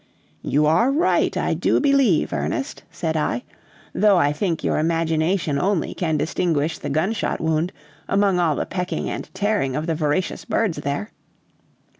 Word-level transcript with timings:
"You 0.41 0.65
are 0.65 0.91
right, 0.91 1.37
I 1.37 1.53
do 1.53 1.79
believe, 1.79 2.33
Ernest," 2.33 2.81
said 2.89 3.15
I, 3.15 3.43
"though 3.93 4.17
I 4.17 4.33
think 4.33 4.63
your 4.63 4.79
imagination 4.79 5.59
only 5.59 5.93
can 5.93 6.17
distinguish 6.17 6.79
the 6.79 6.89
gunshot 6.89 7.39
wound 7.39 7.71
among 8.07 8.39
all 8.39 8.55
the 8.55 8.65
pecking 8.65 9.11
and 9.11 9.29
tearing 9.35 9.75
of 9.75 9.85
the 9.85 9.93
voracious 9.93 10.43
birds 10.43 10.77
there. 10.77 11.11